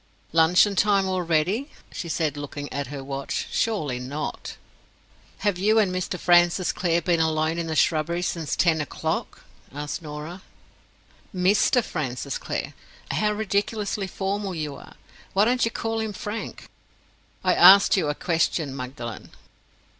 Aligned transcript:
"Luncheon 0.33 0.75
time 0.75 1.05
already!" 1.07 1.69
she 1.91 2.09
said, 2.09 2.35
looking 2.35 2.73
at 2.73 2.87
her 2.87 3.03
watch. 3.03 3.45
"Surely 3.51 3.99
not?" 3.99 4.57
"Have 5.45 5.59
you 5.59 5.77
and 5.77 5.93
Mr. 5.93 6.17
Francis 6.17 6.71
Clare 6.71 7.03
been 7.03 7.19
alone 7.19 7.59
in 7.59 7.67
the 7.67 7.75
shrubbery 7.75 8.23
since 8.23 8.55
ten 8.55 8.81
o'clock?" 8.81 9.43
asked 9.71 10.01
Norah. 10.01 10.41
"Mr. 11.35 11.83
Francis 11.83 12.39
Clare! 12.39 12.73
How 13.11 13.33
ridiculously 13.33 14.07
formal 14.07 14.55
you 14.55 14.75
are. 14.75 14.95
Why 15.33 15.45
don't 15.45 15.65
you 15.65 15.69
call 15.69 15.99
him 15.99 16.13
Frank?" 16.13 16.67
"I 17.43 17.53
asked 17.53 17.95
you 17.95 18.07
a 18.09 18.15
question, 18.15 18.75
Magdalen." 18.75 19.29